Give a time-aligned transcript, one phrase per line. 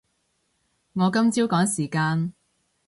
[0.93, 2.33] 我今朝趕時間